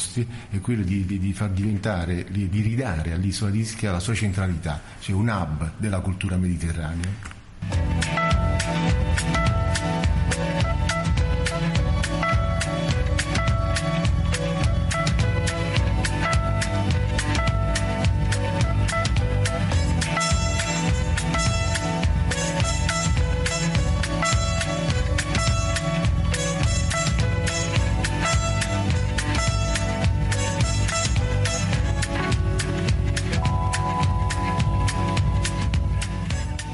è 0.51 0.61
quello 0.61 0.83
di, 0.83 1.05
di, 1.05 1.19
di 1.19 1.33
far 1.33 1.51
diventare, 1.51 2.27
di, 2.31 2.49
di 2.49 2.61
ridare 2.61 3.13
all'isola 3.13 3.51
di 3.51 3.61
Ischia 3.61 3.93
la 3.93 4.01
sua 4.01 4.15
centralità, 4.15 4.81
cioè 5.01 5.15
un 5.15 5.29
hub 5.29 5.73
della 5.77 6.01
cultura 6.01 6.37
mediterranea. 6.37 8.40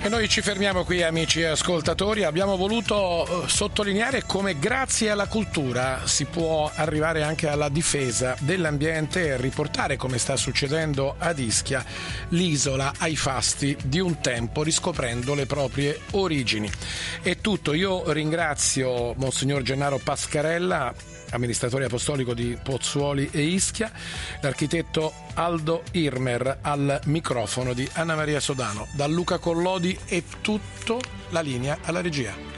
Noi 0.08 0.28
ci 0.28 0.40
fermiamo 0.40 0.84
qui 0.84 1.02
amici 1.02 1.42
ascoltatori, 1.42 2.22
abbiamo 2.22 2.56
voluto 2.56 3.44
eh, 3.44 3.48
sottolineare 3.48 4.24
come 4.24 4.58
grazie 4.58 5.10
alla 5.10 5.26
cultura 5.26 6.06
si 6.06 6.26
può 6.26 6.70
arrivare 6.72 7.22
anche 7.22 7.48
alla 7.48 7.68
difesa 7.68 8.36
dell'ambiente 8.40 9.26
e 9.26 9.36
riportare 9.36 9.96
come 9.96 10.18
sta 10.18 10.36
succedendo 10.36 11.16
ad 11.18 11.38
Ischia 11.38 11.84
l'isola 12.28 12.92
ai 12.98 13.16
fasti 13.16 13.76
di 13.84 13.98
un 13.98 14.20
tempo 14.20 14.62
riscoprendo 14.62 15.34
le 15.34 15.46
proprie 15.46 15.98
origini. 16.12 16.70
È 17.22 17.38
tutto, 17.38 17.72
io 17.72 18.12
ringrazio 18.12 19.14
Monsignor 19.14 19.62
Gennaro 19.62 19.98
Pascarella 19.98 21.15
amministratore 21.30 21.84
apostolico 21.84 22.34
di 22.34 22.56
Pozzuoli 22.62 23.28
e 23.30 23.42
Ischia, 23.42 23.90
l'architetto 24.40 25.12
Aldo 25.34 25.82
Irmer 25.92 26.58
al 26.62 27.00
microfono 27.04 27.72
di 27.72 27.88
Anna 27.94 28.14
Maria 28.14 28.40
Sodano. 28.40 28.86
Da 28.92 29.06
Luca 29.06 29.38
Collodi 29.38 29.98
è 30.06 30.22
tutto 30.40 31.00
la 31.30 31.40
linea 31.40 31.78
alla 31.82 32.00
regia. 32.00 32.55